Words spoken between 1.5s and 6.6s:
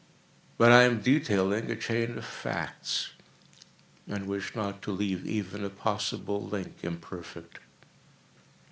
a chain of facts—and wish not to leave even a possible